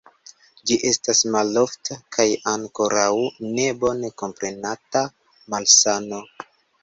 Ĝi 0.69 0.75
estas 0.91 1.19
malofta 1.33 1.97
kaj 2.17 2.25
ankoraŭ 2.53 3.11
ne 3.57 3.67
bone 3.83 4.11
komprenata 4.23 5.03
malsano. 5.55 6.23